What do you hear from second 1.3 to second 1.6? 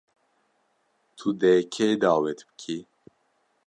dê